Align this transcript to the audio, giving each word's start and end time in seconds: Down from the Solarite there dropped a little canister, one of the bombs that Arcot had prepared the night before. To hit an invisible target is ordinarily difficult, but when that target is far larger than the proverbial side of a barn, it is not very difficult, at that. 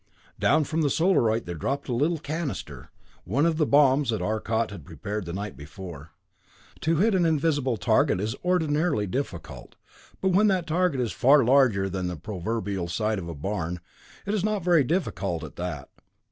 Down 0.39 0.63
from 0.63 0.81
the 0.81 0.89
Solarite 0.89 1.45
there 1.45 1.53
dropped 1.53 1.87
a 1.87 1.93
little 1.93 2.17
canister, 2.17 2.89
one 3.23 3.45
of 3.45 3.57
the 3.57 3.67
bombs 3.67 4.09
that 4.09 4.19
Arcot 4.19 4.71
had 4.71 4.83
prepared 4.83 5.25
the 5.25 5.31
night 5.31 5.55
before. 5.55 6.09
To 6.79 6.95
hit 6.95 7.13
an 7.13 7.23
invisible 7.23 7.77
target 7.77 8.19
is 8.19 8.35
ordinarily 8.43 9.05
difficult, 9.05 9.75
but 10.19 10.29
when 10.31 10.47
that 10.47 10.65
target 10.65 11.01
is 11.01 11.11
far 11.11 11.43
larger 11.43 11.87
than 11.87 12.07
the 12.07 12.17
proverbial 12.17 12.87
side 12.87 13.19
of 13.19 13.29
a 13.29 13.35
barn, 13.35 13.79
it 14.25 14.33
is 14.33 14.43
not 14.43 14.63
very 14.63 14.83
difficult, 14.83 15.43
at 15.43 15.55
that. 15.57 15.87